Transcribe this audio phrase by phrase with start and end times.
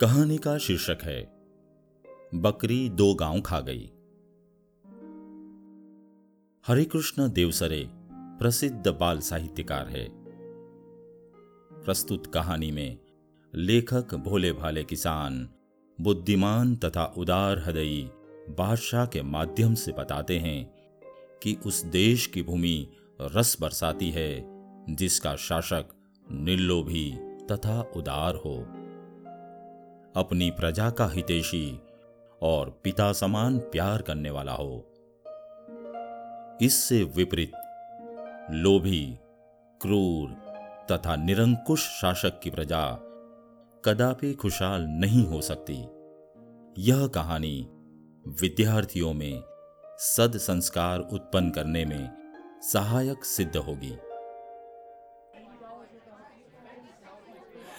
[0.00, 1.32] कहानी का शीर्षक है,
[2.34, 3.90] बकरी दो गाँव खा गई।
[6.66, 10.08] हरिकृष्ण देवसरे, प्रसिद्ध बाल साहित्यकार है।
[11.84, 12.98] प्रस्तुत कहानी में,
[13.54, 15.48] लेखक भोले भाले किसान,
[16.00, 18.10] बुद्धिमान तथा उदार हृदयी
[18.50, 20.74] बादशाह के माध्यम से बताते हैं
[21.42, 22.88] कि उस देश की भूमि
[23.20, 24.44] रस बरसाती है,
[24.94, 25.84] जिसका शासक
[26.32, 27.12] निर्लोभी
[27.52, 28.79] तथा उदार हो।
[30.16, 31.80] अपनी प्रजा का हितेशी
[32.42, 34.86] और पिता समान प्यार करने वाला हो।
[36.62, 37.52] इससे विपरीत
[38.50, 39.18] लोभी,
[39.80, 40.30] क्रूर
[40.92, 42.92] तथा निरंकुश शासक की प्रजा
[43.84, 45.78] कदापि खुशहाल नहीं हो सकती।
[46.78, 47.68] यह कहानी
[48.28, 49.42] विद्यार्थियों में
[49.98, 52.10] सद संस्कार उत्पन्न करने में
[52.62, 53.96] सहायक सिद्ध होगी।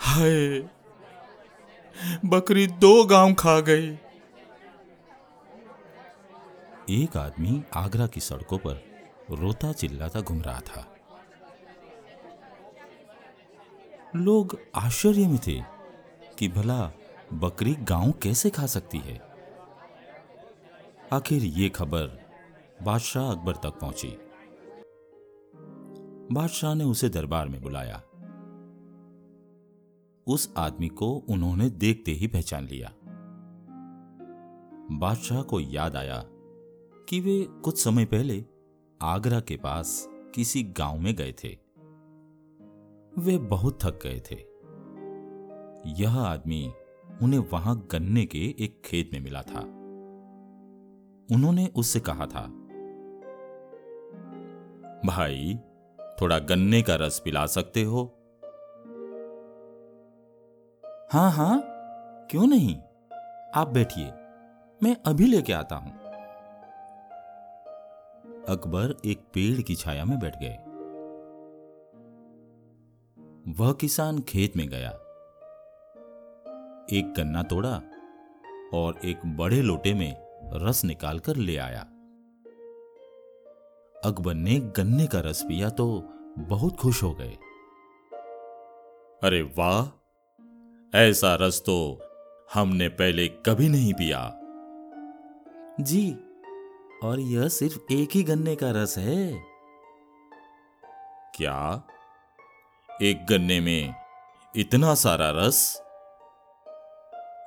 [0.00, 0.68] हाय
[2.24, 3.98] बकरी दो गाँव खा गई।
[6.90, 8.84] एक आदमी आगरा की सड़कों पर
[9.30, 10.86] रोता चिल्लाता घूम रहा था।
[14.16, 15.62] लोग आश्चर्य में थे
[16.38, 16.92] कि भला
[17.32, 19.20] बकरी गाँव कैसे खा सकती है।
[21.12, 22.20] आखिर ये खबर
[22.82, 24.18] बादशाह अकबर तक पहुँची।
[26.34, 28.02] बादशाह ने उसे दरबार में बुलाया।
[30.26, 32.92] उस आदमी को उन्होंने देखते ही पहचान लिया।
[34.98, 36.24] बादशाह को याद आया
[37.08, 38.44] कि वे कुछ समय पहले
[39.02, 41.58] आगरा के पास किसी गाँव में गए थे।
[43.18, 44.52] वे बहुत थक गए थे।
[46.02, 46.72] यह आदमी
[47.22, 49.60] उन्हें वहाँ गन्ने के एक खेत में मिला था।
[51.34, 52.46] उन्होंने उससे कहा था,
[55.06, 55.58] भाई,
[56.20, 58.21] थोड़ा गन्ने का रस पिला सकते हो?
[61.12, 61.62] हाँ हाँ
[62.30, 62.76] क्यों नहीं?
[63.54, 64.06] आप बैठिए,
[64.82, 65.92] मैं अभी लेके आता हूँ।
[68.48, 70.56] अकबर एक पेड़ की छाया में बैठ गए।
[73.52, 74.90] वह किसान खेत में गया।
[76.92, 77.82] एक गन्ना तोड़ा
[78.74, 80.16] और एक बड़े लोटे में
[80.52, 81.80] रस निकालकर ले आया।
[84.04, 86.08] अकबर ने गन्ने का रस पिया तो
[86.38, 87.38] बहुत खुश हो गए।
[89.22, 90.01] अरे वाह!
[90.94, 92.00] ऐसा रस तो
[92.54, 94.40] हमने पहले कभी नहीं पिया।
[95.80, 96.12] जी
[97.04, 99.42] और यह सिर्फ़ एक ही गन्ने का रस है।
[101.34, 101.82] क्या?
[103.02, 103.94] एक गन्ने में
[104.56, 105.76] इतना सारा रस?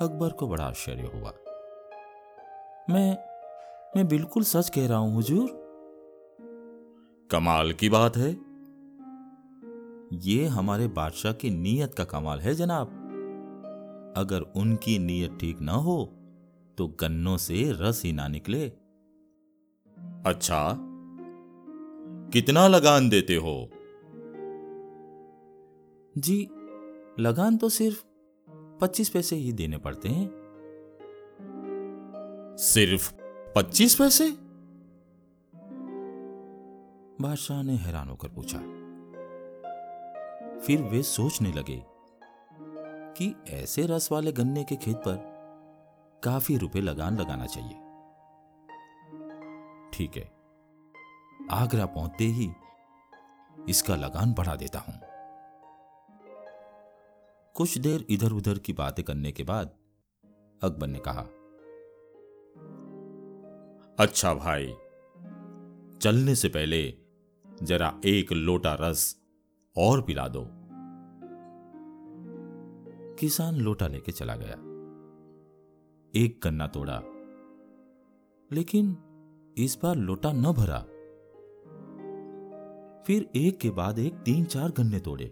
[0.00, 1.32] अकबर को बड़ा आश्चर्य हुआ।
[2.90, 3.18] मैं
[3.96, 5.48] मैं बिल्कुल सच कह रहा हूँ हुजूर।
[7.30, 8.30] कमाल की बात है।
[10.18, 13.01] ये हमारे बादशाह की नीयत का कमाल है जनाब।
[14.16, 16.12] अगर उनकी नीयत ठीक ना हो
[16.78, 18.68] तो गन्नों से रस ही ना निकले।
[20.26, 20.76] अच्छा
[22.32, 23.70] कितना लगान देते हो?
[26.18, 26.50] जी
[27.20, 28.04] लगान तो सिर्फ़
[28.80, 30.30] पच्चीस पैसे ही देने पड़ते हैं।
[32.58, 33.12] सिर्फ़
[33.56, 34.30] पच्चीस पैसे?
[37.20, 38.58] बादशाह ने हैरान होकर पूछा।
[40.58, 41.82] फिर वे सोचने लगे
[43.16, 45.16] कि ऐसे रस वाले गन्ने के खेत पर
[46.22, 47.80] काफ़ी रुपए लगान लगाना चाहिए।
[49.92, 50.30] ठीक है,
[51.50, 52.50] आगरा पहुँचते ही
[53.68, 55.00] इसका लगान बढ़ा देता हूँ।
[57.54, 59.74] कुछ देर इधर उधर की बातें करने के बाद
[60.62, 61.22] अकबर ने कहा
[63.98, 64.74] अच्छा भाई,
[66.02, 66.82] चलने से पहले
[67.62, 69.14] जरा एक लोटा रस
[69.76, 70.42] और पिला दो।
[73.22, 74.54] किसान लोटा लेके चला गया।
[76.14, 77.02] एक गन्ना तोड़ा।
[78.52, 78.96] लेकिन
[79.58, 80.78] इस बार लोटा न भरा।
[83.06, 85.26] फिर एक के बाद एक तीन चार गन्ने तोड़े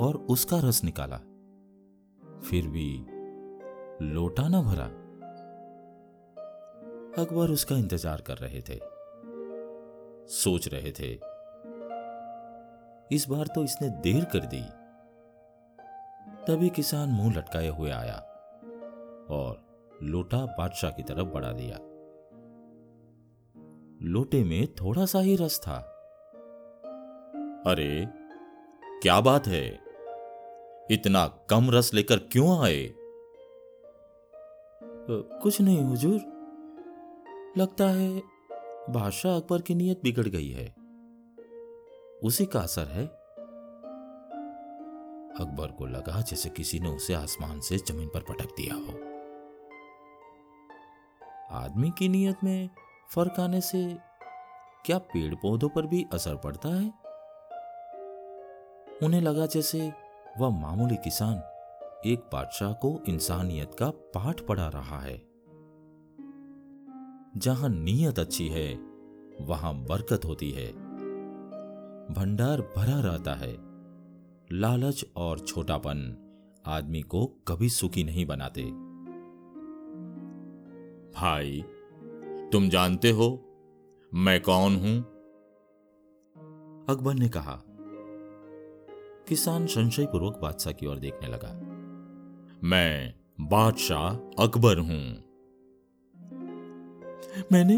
[0.00, 1.16] और उसका रस निकाला।
[2.40, 2.98] फिर भी
[4.02, 4.86] लोटा न भरा।
[7.22, 8.80] अकबर उसका इंतज़ार कर रहे थे।
[10.28, 11.12] सोच रहे थे,
[13.16, 14.77] इस बार तो इसने देर कर दी।
[16.48, 18.14] तभी किसान मुँह लटकाए हुए आया
[19.30, 19.66] और
[20.02, 21.76] लोटा बादशाह की तरफ़ बढ़ा दिया।
[24.02, 25.74] लोटे में थोड़ा सा ही रस था।
[27.66, 28.06] अरे,
[29.02, 29.80] क्या बात है?
[30.90, 32.94] इतना कम रस लेकर क्यों आए?
[35.42, 36.20] कुछ नहीं हुजूर।
[37.58, 38.22] लगता है
[38.90, 40.74] बादशाह अकबर की नीयत बिगड़ गई है।
[42.24, 43.17] उसी का असर है
[45.40, 49.18] अकबर को लगा जैसे किसी ने उसे आसमान से ज़मीन पर पटक दिया हो।
[51.50, 52.70] आदमी की नीयत में
[53.14, 53.96] फ़र्क आने से
[54.86, 56.94] क्या पेड़ पौधों पर भी असर पड़ता है?
[59.02, 59.92] उन्हें लगा जैसे
[60.38, 61.36] वह मामूली किसान
[62.06, 65.22] एक बादशाह को इंसानियत का पाठ पढ़ा रहा है।
[67.36, 68.74] जहाँ नीयत अच्छी है,
[69.40, 70.72] वहाँ बरकत होती है।
[72.14, 73.67] भंडार भरा रहता है।
[74.52, 76.16] लालच और छोटापन
[76.66, 78.62] आदमी को कभी सुखी नहीं बनाते।
[81.20, 81.64] भाई
[82.52, 83.44] तुम जानते हो
[84.14, 85.00] मैं कौन हूँ?
[86.88, 87.62] अकबर ने कहा।
[89.28, 91.52] किसान संशयपूर्वक बादशाह की ओर देखने लगा।
[92.64, 94.14] मैं बादशाह
[94.44, 95.24] अकबर हूँ।
[97.52, 97.76] मैंने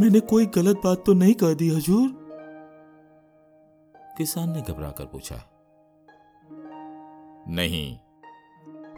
[0.00, 2.08] मैंने कोई गलत बात तो नहीं कह दी हजूर?
[4.18, 5.53] किसान ने घबरा कर पूछा।
[7.48, 7.96] नहीं।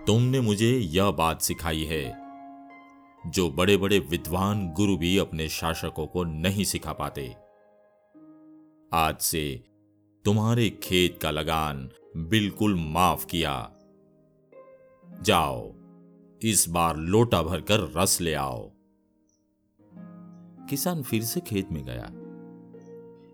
[0.07, 2.27] तुमने मुझे यह बात सिखाई है,
[3.27, 7.37] जो बड़े बड़े विद्वान गुरु भी अपने शासकों को नहीं सिखा पाते।
[8.93, 9.65] आज से
[10.25, 13.73] तुम्हारे खेत का लगान बिल्कुल माफ़ किया।
[15.23, 15.75] जाओ,
[16.43, 18.73] इस बार लोटा भरकर रस ले आओ।
[20.69, 22.13] किसान फिर से खेत में गया।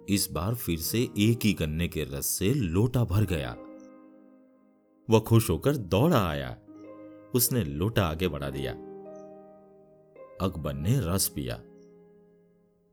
[0.08, 3.56] इस बार फिर से एक ही गन्ने के रस से लोटा भर गया।
[5.08, 6.56] वह खुश होकर दौड़ा आया।
[7.34, 8.72] उसने लोटा आगे बढ़ा दिया।
[10.40, 11.56] अकबर ने रस पिया।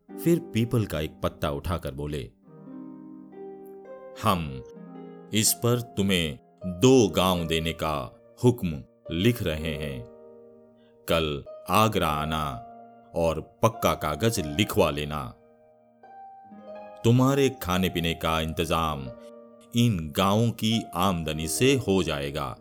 [0.10, 2.22] फिर पीपल का एक पत्ता उठाकर बोले,
[4.24, 4.64] हम
[5.34, 7.96] इस पर तुम्हें दो गाँव देने का
[8.44, 10.04] हुक्म लिख रहे हैं।
[11.08, 12.44] कल आगरा आना
[13.16, 15.22] और पक्का कागज़ लिखवा लेना।
[17.04, 19.06] तुम्हारे खाने पीने का इंतज़ाम
[19.76, 22.56] इन गाँवों की आमदनी से हो जाएगा।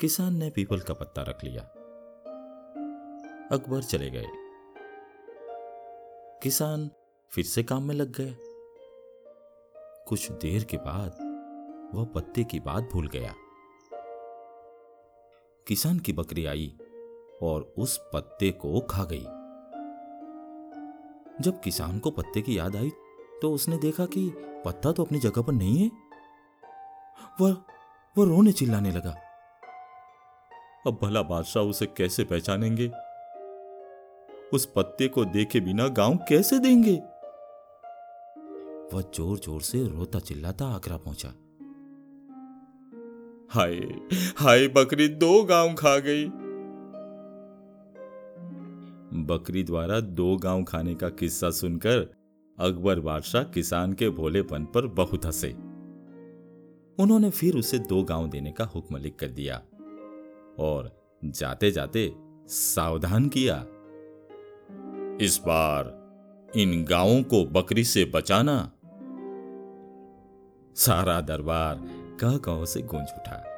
[0.00, 1.62] किसान ने पीपल का पत्ता रख लिया।
[3.52, 4.26] अकबर चले गए।
[6.42, 6.90] किसान
[7.30, 8.36] फिर से काम में लग गया
[10.08, 11.16] कुछ देर के बाद
[11.94, 13.34] वह पत्ते की बात भूल गया।
[15.66, 16.78] किसान की बकरी आई
[17.42, 19.24] और उस पत्ते को खा गई।
[21.40, 22.92] जब किसान को पत्ते की याद आई
[23.42, 24.32] तो उसने देखा कि
[24.64, 25.90] पत्ता तो अपनी जगह पर नहीं है।
[27.40, 27.56] वह
[28.16, 29.14] वह रोने चिल्लाने लगा।
[30.86, 32.90] अब भला बादशाह उसे कैसे पहचानेंगे?
[34.52, 36.94] उस पत्ते को देखे बिना गाँव कैसे देंगे?
[38.92, 41.28] वह ज़ोर ज़ोर से रोता चिल्लाता आगरा पहुँचा।
[43.50, 43.74] हाय
[44.38, 46.26] हाय बकरी दो गाँव खा गई।
[49.24, 52.15] बकरी द्वारा दो गाँव खाने का किस्सा सुनकर
[52.58, 55.48] अकबर बादशाह किसान के भोलेपन पर बहुत हंसे।
[56.98, 59.62] उन्होंने फिर उसे दो गाँव देने का हुक्म लिख कर दिया
[60.58, 62.12] और जाते जाते
[62.48, 63.66] सावधान किया।
[65.20, 66.06] इस बार
[66.56, 68.72] इन गाँवों को बकरी से बचाना।
[70.76, 71.82] सारा दरबार
[72.20, 73.55] कह कहो से गूंज उठा।